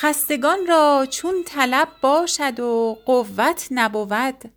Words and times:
خستگان 0.00 0.58
را 0.68 1.06
چون 1.10 1.34
طلب 1.46 1.88
باشد 2.00 2.60
و 2.60 2.98
قوت 3.06 3.68
نبود. 3.70 4.52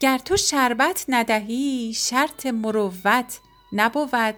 گر 0.00 0.18
تو 0.18 0.36
شربت 0.36 1.04
ندهی 1.08 1.92
شرط 1.96 2.46
مروت 2.46 3.38
نبود. 3.72 4.36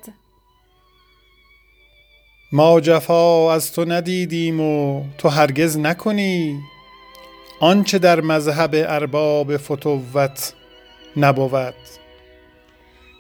ما 2.53 2.81
جفا 2.81 3.53
از 3.53 3.73
تو 3.73 3.85
ندیدیم 3.85 4.61
و 4.61 5.05
تو 5.19 5.29
هرگز 5.29 5.79
نکنی. 5.79 6.61
آنچه 7.61 7.99
در 7.99 8.21
مذهب 8.21 8.71
ارباب 8.75 9.57
فتوت 9.57 10.55
نبود. 11.17 11.75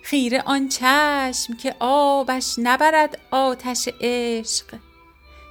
خیره 0.02 0.42
آن 0.46 0.68
چشم 0.68 1.56
که 1.62 1.74
آبش 1.80 2.54
نبرد 2.58 3.18
آتش 3.30 3.88
عشق. 4.00 4.66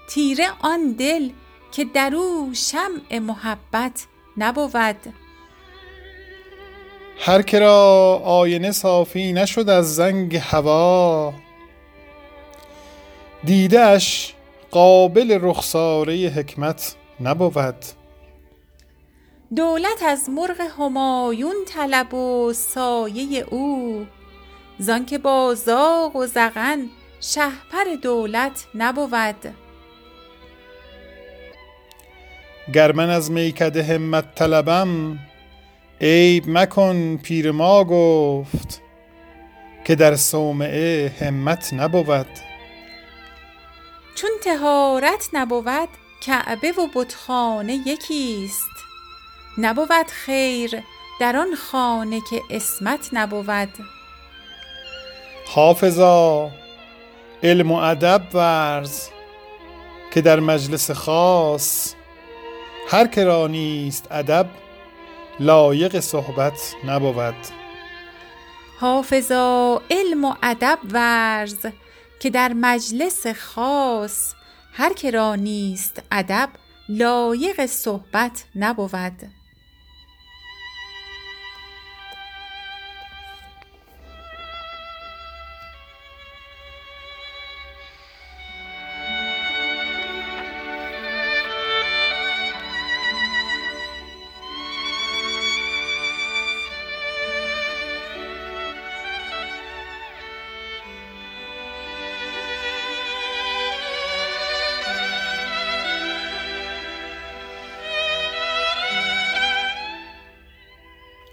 تیره 0.10 0.48
آن 0.62 0.92
دل 0.92 1.30
که 1.76 1.86
در 1.86 2.16
او 2.16 2.52
شمع 2.54 3.20
محبت 3.20 4.06
نبود. 4.38 5.14
هر 7.20 7.42
که 7.42 7.60
را 7.60 8.22
آینه 8.26 8.72
صافی 8.72 9.34
نشد 9.34 9.70
از 9.70 9.96
زنگ 9.96 10.36
هوا 10.36 11.34
دیده 13.44 13.82
اش 13.82 14.34
قابل 14.72 15.40
رخساره 15.42 16.14
حکمت 16.14 16.96
نبود. 17.22 17.86
دولت 19.56 20.04
از 20.08 20.30
مرغ 20.30 20.62
همایون 20.80 21.56
طلب 21.68 22.14
و 22.14 22.54
سایه 22.54 23.46
او 23.52 24.06
زانکه 24.80 25.18
با 25.18 25.54
زاغ 25.56 26.16
و 26.16 26.26
زغن 26.26 26.90
شهپر 27.22 27.96
دولت 28.02 28.66
نبود. 28.76 29.65
گر 32.74 32.92
من 32.92 33.10
از 33.10 33.32
میکده 33.32 33.84
همت 33.84 34.36
طلبم 34.36 35.20
عیب 36.02 36.44
مکن 36.48 37.18
پیر 37.18 37.52
ما 37.52 37.84
گفت 37.84 38.82
که 39.86 39.96
در 39.96 40.16
صومعه 40.16 41.14
همت 41.22 41.74
نبود. 41.74 42.28
چون 44.16 44.32
طهارت 44.44 45.30
نبود 45.34 45.90
کعبه 46.22 46.72
و 46.72 46.88
بتخانه 46.96 47.74
یکی 47.74 48.46
است 48.46 48.76
نبود 49.58 50.08
خیر 50.26 50.84
در 51.20 51.36
آن 51.36 51.56
خانه 51.56 52.22
که 52.30 52.42
عصمت 52.50 53.10
نبود. 53.14 53.74
حافظا 55.48 56.52
علم 57.44 57.72
و 57.72 57.76
ادب 57.76 58.22
ورز 58.34 59.08
که 60.14 60.22
در 60.22 60.40
مجلس 60.40 60.92
خاص 60.92 61.96
هر 62.88 63.08
که 63.08 63.24
را 63.24 63.48
نیست 63.48 64.08
ادب 64.12 64.48
لایق 65.40 66.00
صحبت 66.00 66.76
نبود. 66.86 67.36
حافظا 68.80 69.82
علم 69.92 70.26
و 70.26 70.34
ادب 70.44 70.80
ورز 70.92 71.66
که 72.20 72.30
در 72.30 72.54
مجلس 72.54 73.28
خاص 73.28 74.34
هر 74.74 74.94
که 74.94 75.12
را 75.12 75.36
نیست 75.36 76.04
ادب 76.12 76.50
لایق 76.90 77.66
صحبت 77.66 78.46
نبود. 78.56 79.45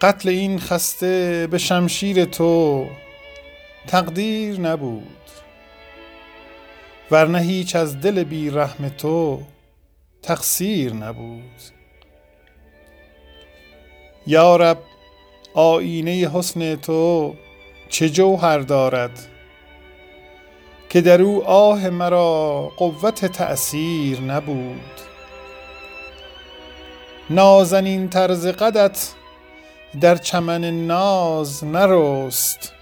قتل 0.03 0.29
این 0.29 0.59
خسته 0.59 1.49
به 1.51 1.59
شمشیر 1.59 2.25
تو 2.25 2.87
تقدیر 3.87 4.61
نبود. 4.61 5.31
ورنه 7.11 7.41
هیچ 7.41 7.77
از 7.77 8.01
دل 8.01 8.25
بی 8.25 8.51
رحم 8.51 8.89
تو 8.89 9.43
تقصیر 10.23 10.93
نبود. 10.93 11.61
یا 14.27 14.57
رب 14.57 14.79
آیینه 15.55 16.31
حسن 16.35 16.77
تو 16.77 17.35
چه 17.89 18.09
جوهر 18.09 18.59
دارد 18.59 19.27
که 20.91 21.01
در 21.01 21.23
او 21.23 21.45
آه 21.45 21.91
مرا 21.91 22.73
قوت 22.77 23.27
تأثیر 23.27 24.21
نبود؟ 24.21 25.01
نازنین 27.31 28.09
طرز 28.09 28.47
قدت 28.47 29.15
در 30.01 30.17
چمن 30.17 30.65
ناز 30.65 31.65
نرست 31.65 32.73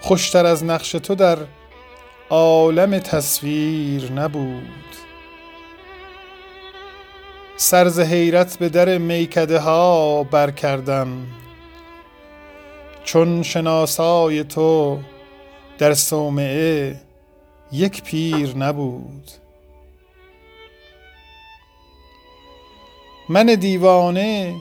خوشتر 0.00 0.46
از 0.46 0.64
نقش 0.64 0.92
تو 0.92 1.14
در 1.14 1.38
عالم 2.30 2.98
تصویر 2.98 4.12
نبود. 4.12 4.84
سر 7.56 7.88
حیرت 8.00 8.58
به 8.58 8.68
در 8.68 8.98
میکده 8.98 9.58
ها 9.58 10.22
بر 10.22 10.50
کردم 10.50 11.26
چون 13.04 13.42
شناسای 13.42 14.44
تو 14.44 14.98
در 15.78 15.94
صومعه 15.94 17.00
یک 17.72 18.02
پیر 18.02 18.56
نبود. 18.56 19.30
من 23.28 23.46
دیوانه 23.46 24.54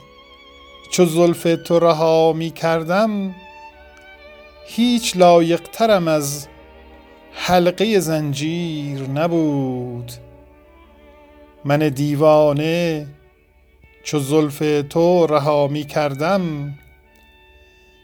چو 0.92 1.06
زلف 1.06 1.48
تو 1.66 1.80
رها 1.80 2.34
می 2.34 2.50
کردم 2.50 3.36
هیچ 4.68 5.18
لایق 5.18 5.62
ترم 5.62 6.08
از 6.08 6.48
حلقه 7.32 8.00
زنجیر 8.00 9.02
نبود. 9.02 10.12
من 11.66 11.90
دیوانه 11.90 13.08
چو 14.04 14.20
زلف 14.20 14.64
تو 14.90 15.28
رها 15.28 15.68
می 15.68 15.84
کردم 15.84 16.74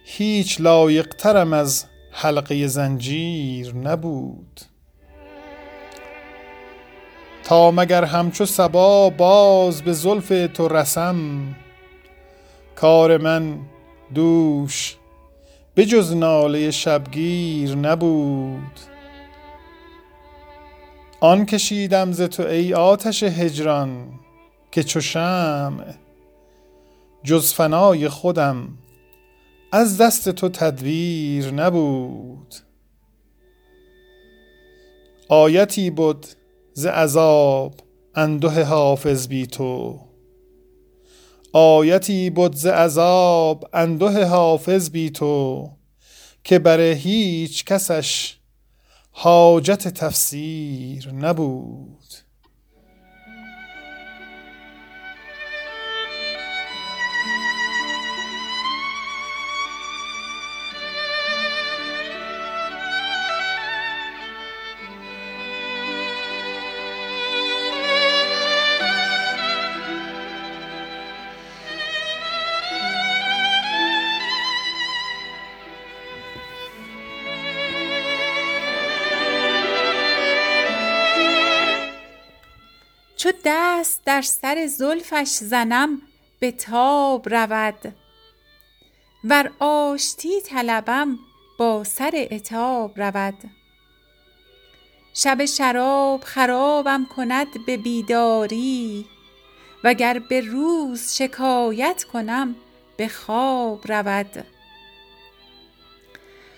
هیچ 0.06 0.62
لایق 0.62 1.08
ترم 1.08 1.54
از 1.54 1.86
حلقه 2.12 2.68
زنجیر 2.68 3.76
نبود. 3.76 4.62
تا 7.44 7.72
مگر 7.72 8.04
همچو 8.04 8.46
صبا 8.46 9.10
باز 9.10 9.82
به 9.82 9.94
زلف 9.94 10.48
تو 10.54 10.68
رسم 10.68 11.16
کار 12.82 13.18
من 13.18 13.60
دوش 14.14 14.98
به 15.76 15.86
جز 15.86 16.16
ناله 16.16 16.72
شبگیر 16.72 17.76
نبود. 17.76 18.80
آن 21.20 21.46
کشیدم 21.46 22.12
ز 22.12 22.22
تو 22.22 22.44
ای 22.44 22.74
آتش 22.74 23.24
هجران 23.24 24.20
که 24.72 24.84
چو 24.84 25.02
شمع 25.02 25.94
جز 27.24 27.54
فنای 27.54 28.10
خودم 28.10 28.78
از 29.72 29.98
دست 29.98 30.30
تو 30.30 30.50
تدبیر 30.50 31.54
نبود. 31.54 32.56
آیتی 35.30 35.90
بد 35.92 36.26
ز 36.74 36.86
عذاب 36.86 37.74
انده 38.16 38.64
حافظ 38.64 39.28
بی 39.28 39.48
تو. 39.48 40.09
آیتی 41.54 42.30
بد 42.30 42.56
ز 42.56 42.66
عذاب 42.66 43.70
انده 43.74 44.26
حافظ 44.26 44.90
بی 44.90 45.10
تو 45.10 45.70
که 46.44 46.60
بر 46.60 46.80
هیچ 46.82 47.66
کسش 47.66 48.36
حاجت 49.12 49.88
تفسیر 49.88 51.12
نبود. 51.14 52.29
چو 83.20 83.32
دست 83.46 84.06
در 84.06 84.22
سر 84.22 84.68
زلفش 84.68 85.28
زنم 85.28 86.02
به 86.40 86.52
تاب 86.52 87.30
رود. 87.30 87.96
ور 89.24 89.52
آشتی 89.60 90.42
طلبم 90.42 91.20
با 91.60 91.84
سر 91.84 92.28
عتاب 92.32 93.02
رود. 93.02 93.34
شب 95.14 95.46
شراب 95.46 96.24
خرابم 96.24 97.06
کند 97.16 97.66
به 97.66 97.78
بیداری 97.78 99.06
وگر 99.84 100.20
به 100.20 100.42
روز 100.42 101.16
شکایت 101.16 102.04
کنم 102.04 102.56
به 102.98 103.08
خواب 103.08 103.92
رود. 103.92 104.46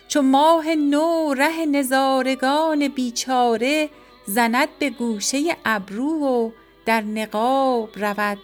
چو 0.08 0.22
ماه 0.22 0.76
نو 0.76 1.34
ره 1.34 1.66
نظارگان 1.66 2.88
بیچاره 2.88 3.90
زند 4.26 4.70
به 4.80 4.90
گوشه 4.90 5.58
ابرو 5.66 6.10
و 6.10 6.52
در 6.86 7.02
نقاب 7.02 7.90
رود. 7.96 8.38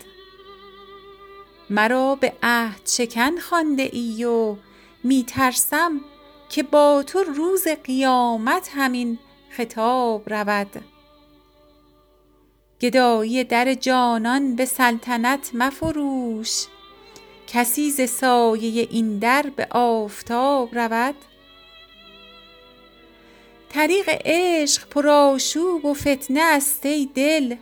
مرا 1.69 2.15
به 2.15 2.33
عهد 2.43 2.81
شکن 2.85 3.37
خوانده 3.37 3.89
ای 3.93 4.25
و 4.25 4.55
می 5.03 5.23
ترسم 5.23 6.01
که 6.49 6.63
با 6.63 7.03
تو 7.07 7.23
روز 7.23 7.67
قیامت 7.67 8.69
همین 8.75 9.19
خطاب 9.49 10.33
رود. 10.33 10.83
گدایی 12.81 13.43
در 13.43 13.73
جانان 13.73 14.55
به 14.55 14.65
سلطنت 14.65 15.51
مفروش. 15.53 16.65
کسی 17.47 17.91
ز 17.91 18.09
سایه 18.09 18.87
این 18.91 19.19
در 19.19 19.45
به 19.55 19.67
آفتاب 19.71 20.75
رود. 20.79 21.15
طریق 23.77 24.05
عشق 24.25 24.87
پرآشوب 24.89 25.85
و 25.85 25.93
فتنه 25.93 26.41
است 26.41 26.85
ای 26.85 27.09
دل. 27.15 27.55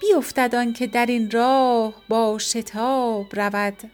بیفتد 0.00 0.54
آن 0.54 0.72
که 0.72 0.86
در 0.86 1.06
این 1.06 1.30
راه 1.30 1.92
با 2.08 2.38
شتاب 2.38 3.26
رود. 3.40 3.90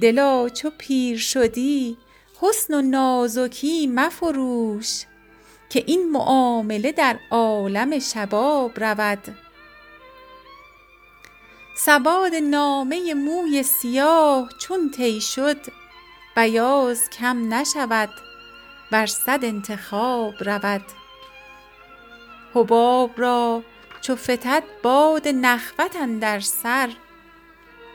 دلا 0.00 0.48
چو 0.48 0.70
پیر 0.78 1.18
شدی 1.18 1.96
حسن 2.40 2.74
و 2.74 2.82
نازکی 2.82 3.86
مفروش 3.86 5.04
که 5.70 5.84
این 5.86 6.10
معامله 6.10 6.92
در 6.92 7.18
عالم 7.30 7.98
شباب 7.98 8.84
رود. 8.84 9.36
سواد 11.76 12.34
نامه 12.34 13.14
موی 13.14 13.62
سیاه 13.62 14.48
چون 14.60 14.90
طی 14.90 15.20
شد 15.20 15.60
بیاض 16.36 17.08
کم 17.08 17.54
نشود. 17.54 18.25
ور 18.92 19.06
صد 19.06 19.44
انتخاب 19.44 20.34
رود. 20.40 20.82
حباب 22.54 23.10
را 23.16 23.62
چو 24.00 24.16
فتد 24.16 24.62
باد 24.82 25.28
نخوت 25.28 25.96
اندر 25.96 26.40
سر 26.40 26.90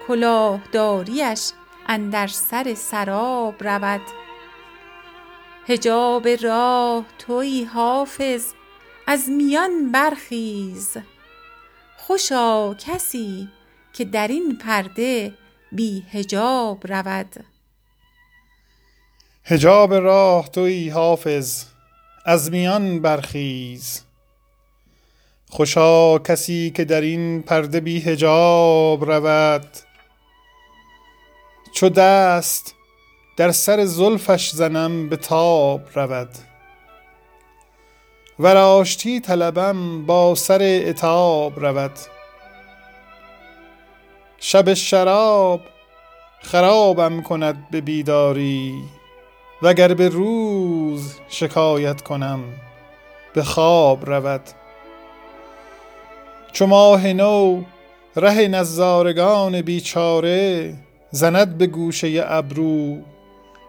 کلاهداریش 0.08 1.52
اندر 1.88 2.28
سر 2.28 2.74
سراب 2.74 3.64
رود. 3.68 4.02
حجاب 5.68 6.28
راه 6.28 7.06
تویی 7.20 7.64
حافظ 7.64 8.54
از 9.08 9.30
میان 9.30 9.92
برخیز. 9.92 10.98
خوشا 11.98 12.74
کسی 12.74 13.50
که 13.94 14.06
در 14.06 14.28
این 14.28 14.58
پرده 14.58 15.34
بی 15.72 16.04
حجاب 16.14 16.88
رود. 16.88 17.51
حجاب 19.44 19.94
راه 19.94 20.50
تویی 20.50 20.90
حافظ 20.90 21.66
از 22.26 22.52
میان 22.52 23.02
برخیز. 23.02 24.04
خوشا 25.50 26.20
کسی 26.20 26.72
که 26.76 26.86
در 26.86 27.02
این 27.02 27.42
پرده 27.42 27.80
بی 27.80 28.00
حجاب 28.00 29.12
رود. 29.12 29.68
چو 31.74 31.90
دست 31.90 32.76
در 33.38 33.52
سر 33.52 33.86
زلفش 33.86 34.50
زنم 34.50 35.10
به 35.10 35.16
تاب 35.16 35.82
رود. 35.96 36.30
ور 38.40 38.58
آشتی 38.58 39.20
طلبم 39.20 40.06
با 40.06 40.36
سر 40.36 40.82
عتاب 40.86 41.66
رود. 41.66 42.00
شب 44.38 44.74
شراب 44.74 45.62
خرابم 46.42 47.22
کند 47.22 47.70
به 47.72 47.82
بیداری. 47.82 49.01
وگر 49.64 49.94
به 49.94 50.10
روز 50.10 51.16
شکایت 51.28 52.02
کنم 52.02 52.40
به 53.34 53.44
خواب 53.44 54.10
رود. 54.10 54.42
چو 56.52 56.68
ماه 56.68 57.08
نو 57.08 57.62
ره 58.16 58.48
نظارگان 58.48 59.62
بیچاره 59.62 60.74
زند 61.12 61.58
به 61.58 61.68
گوشه 61.68 62.24
ابرو 62.26 62.98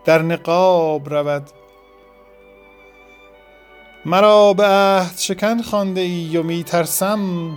در 0.05 0.23
نقاب 0.23 1.15
رود. 1.15 1.51
مرا 4.05 4.53
به 4.53 4.65
عهد 4.67 5.19
شکن 5.19 5.63
خوانده 5.63 6.01
ای 6.01 6.37
و 6.37 6.43
می 6.43 6.65
ترسم 6.65 7.53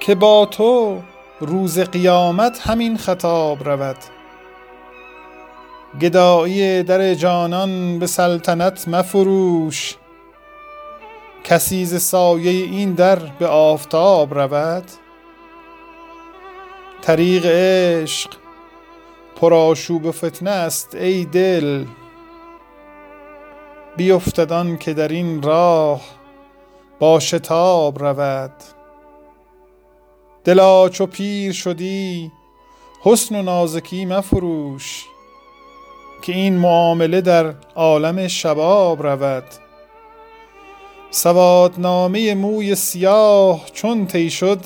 که 0.00 0.14
با 0.14 0.46
تو 0.46 1.02
روز 1.40 1.78
قیامت 1.78 2.60
همین 2.60 2.96
خطاب 2.96 3.68
رود. 3.68 4.19
گدایی 5.98 6.82
در 6.82 7.14
جانان 7.14 7.98
به 7.98 8.06
سلطنت 8.06 8.88
مفروش. 8.88 9.96
کسی 11.44 11.84
ز 11.84 12.02
سایه 12.02 12.50
این 12.50 12.92
در 12.92 13.16
به 13.16 13.46
آفتاب 13.46 14.34
رود. 14.38 14.84
طریق 17.02 17.46
عشق 17.46 18.30
پرآشوب 19.36 20.04
و 20.04 20.12
فتنه 20.12 20.50
است 20.50 20.94
ای 20.94 21.24
دل. 21.24 21.84
بیفتد 23.96 24.78
که 24.78 24.94
در 24.94 25.08
این 25.08 25.42
راه 25.42 26.00
با 26.98 27.20
شتاب 27.20 28.04
رود. 28.04 28.52
دلا 30.44 30.88
چو 30.88 31.06
پیر 31.06 31.52
شدی 31.52 32.32
حسن 33.02 33.36
و 33.36 33.42
نازکی 33.42 34.04
مفروش. 34.04 35.04
که 36.22 36.32
این 36.32 36.58
معامله 36.58 37.20
در 37.20 37.54
عالم 37.74 38.28
شباب 38.28 39.06
رود. 39.06 39.44
سوادنامه 41.10 42.34
موی 42.34 42.74
سیاه 42.74 43.66
چون 43.72 44.06
طی 44.06 44.30
شد 44.30 44.60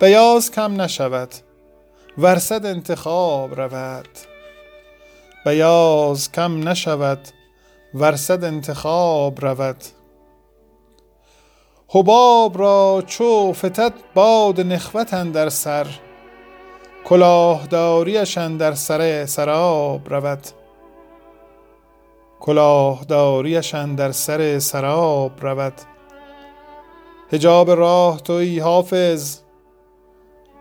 بیاز 0.00 0.50
کم 0.50 0.80
نشود 0.80 1.28
ور 2.18 2.38
صد 2.38 2.66
انتخاب 2.66 3.60
رود. 3.60 4.08
بیاز 5.44 6.32
کم 6.32 6.68
نشود 6.68 7.28
ور 7.94 8.16
صد 8.16 8.44
انتخاب 8.44 9.46
رود. 9.46 9.84
حباب 11.88 12.58
را 12.58 13.02
چو 13.06 13.52
فتد 13.52 13.92
باد 14.14 14.60
نخوت 14.60 15.14
اندر 15.14 15.48
سر 15.48 15.86
کلاهداریش 17.04 18.38
اندر 18.38 18.74
سر 18.74 19.26
سراب 19.26 20.14
رود. 20.14 20.46
کلاهداریش 22.40 23.74
اندر 23.74 24.12
سر 24.12 24.58
سراب 24.58 25.32
رود. 25.40 25.72
حجاب 27.32 27.70
راه 27.70 28.20
تویی 28.20 28.58
حافظ 28.58 29.38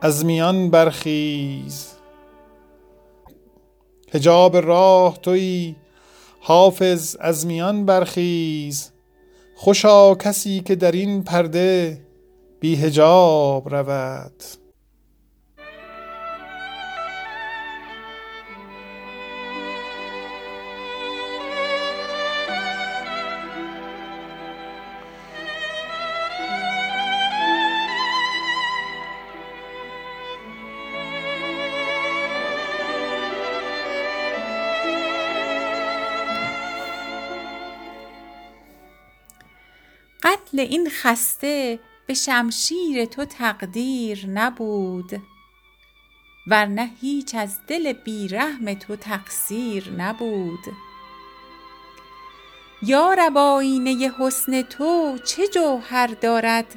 از 0.01 0.25
میان 0.25 0.69
برخیز. 0.69 1.93
حجاب 4.13 4.57
راه 4.57 5.17
تویی 5.17 5.75
حافظ 6.39 7.17
از 7.19 7.45
میان 7.45 7.85
برخیز. 7.85 8.91
خوشا 9.55 10.15
کسی 10.15 10.59
که 10.59 10.75
در 10.75 10.91
این 10.91 11.23
پرده 11.23 12.01
بی 12.59 12.75
حجاب 12.75 13.75
رود. 13.75 14.43
قتل 40.53 40.59
این 40.59 40.89
خسته 40.89 41.79
به 42.07 42.13
شمشیر 42.13 43.05
تو 43.05 43.25
تقدیر 43.25 44.25
نبود. 44.27 45.21
ورنه 46.47 46.89
هیچ 47.01 47.35
از 47.35 47.57
دل 47.67 47.93
بی 47.93 48.27
رحم 48.27 48.73
تو 48.73 48.95
تقصیر 48.95 49.91
نبود. 49.97 50.59
یارب 52.81 53.37
آینه 53.37 54.11
حسن 54.19 54.61
تو 54.61 55.17
چه 55.25 55.47
جوهر 55.47 56.07
دارد 56.07 56.75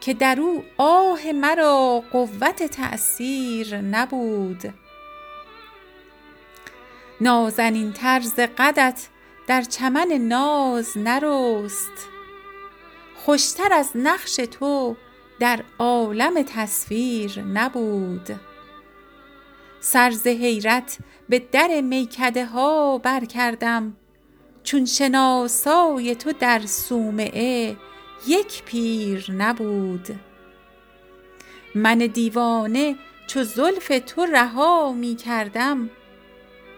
که 0.00 0.14
در 0.14 0.40
او 0.40 0.64
آه 0.76 1.32
مرا 1.32 2.04
قوت 2.12 2.62
تأثیر 2.62 3.76
نبود؟ 3.76 4.74
نازنین 7.20 7.92
طرز 7.92 8.34
قدت 8.34 9.08
در 9.46 9.62
چمن 9.62 10.12
ناز 10.12 10.98
نرست. 10.98 12.17
خوشتر 13.28 13.72
از 13.72 13.90
نقش 13.94 14.36
تو 14.36 14.96
در 15.40 15.64
عالم 15.78 16.42
تصویر 16.42 17.40
نبود. 17.40 18.40
سر 19.80 20.10
ز 20.10 20.26
حیرت 20.26 20.98
به 21.28 21.38
در 21.38 21.80
میکده 21.80 22.46
ها 22.46 22.98
بر 22.98 23.24
کردم 23.24 23.96
چون 24.62 24.84
شناسای 24.84 26.14
تو 26.14 26.32
در 26.32 26.66
صومعه 26.66 27.76
یک 28.26 28.62
پیر 28.62 29.32
نبود. 29.32 30.08
من 31.74 31.98
دیوانه 31.98 32.96
چو 33.26 33.44
زلف 33.44 33.92
تو 34.06 34.26
رها 34.26 34.92
می 34.92 35.16
کردم 35.16 35.90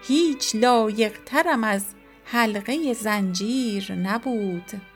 هیچ 0.03 0.55
لایق 0.55 1.13
ترم 1.25 1.63
از 1.63 1.85
حلقه 2.25 2.93
زنجیر 2.93 3.91
نبود. 3.91 4.90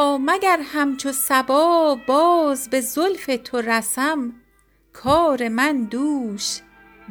مگر 0.00 0.60
همچو 0.72 1.12
صبا 1.12 1.98
باز 2.06 2.70
به 2.70 2.80
زلف 2.80 3.30
تو 3.44 3.56
رسم؟ 3.56 4.32
کار 4.92 5.48
من 5.48 5.84
دوش 5.84 6.58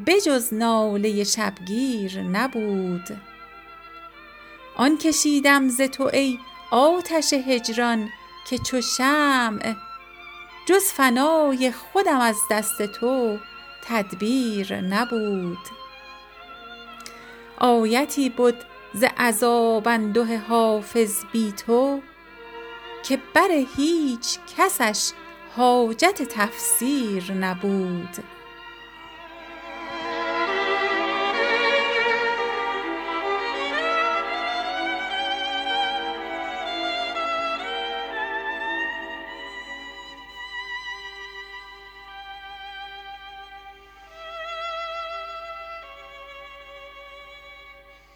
بجز 0.07 0.53
ناله 0.53 1.23
شبگیر 1.23 2.21
نبود. 2.21 3.17
آن 4.75 4.97
کشیدم 4.97 5.67
ز 5.67 5.81
تو 5.81 6.09
ای 6.13 6.39
آتش 6.71 7.33
هجران 7.33 8.09
که 8.50 8.57
چو 8.57 8.81
شمع 8.81 9.75
جز 10.65 10.83
فنای 10.83 11.71
خودم 11.71 12.19
از 12.19 12.38
دست 12.51 12.81
تو 12.85 13.38
تدبیر 13.83 14.81
نبود. 14.81 15.57
آیتی 17.57 18.29
بد 18.29 18.55
ز 18.93 19.03
عذاب 19.17 19.88
انده 19.88 20.38
حافظ 20.38 21.23
بی 21.31 21.51
تو 21.51 22.01
که 23.03 23.20
بر 23.34 23.65
هیچ 23.77 24.39
کسش 24.58 25.12
حاجت 25.55 26.24
تفسیر 26.24 27.31
نبود. 27.31 28.40